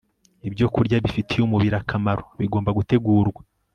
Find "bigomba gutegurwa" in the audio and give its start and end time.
2.39-3.41